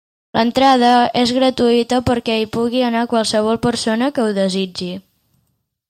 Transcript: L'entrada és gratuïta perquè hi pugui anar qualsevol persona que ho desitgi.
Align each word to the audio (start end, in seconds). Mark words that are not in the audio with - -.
L'entrada 0.35 0.89
és 1.21 1.33
gratuïta 1.39 2.01
perquè 2.09 2.39
hi 2.45 2.49
pugui 2.57 2.83
anar 2.89 3.07
qualsevol 3.13 3.63
persona 3.67 4.13
que 4.17 4.25
ho 4.27 4.35
desitgi. 4.43 4.93